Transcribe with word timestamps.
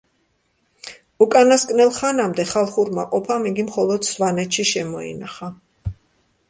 უკანასკნელ 1.25 1.91
ხანამდე 1.99 2.47
ხალხურმა 2.55 3.07
ყოფამ 3.13 3.47
იგი 3.51 3.67
მხოლოდ 3.69 4.09
სვანეთში 4.15 4.69
შემოინახა. 4.75 5.55